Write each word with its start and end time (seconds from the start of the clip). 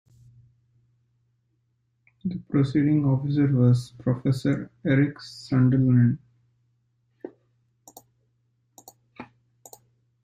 The 2.25 2.39
proceeding 2.49 3.05
officer 3.05 3.45
was 3.45 3.93
Professor 4.03 4.71
Eric 4.83 5.21
Sunderland. 5.21 6.17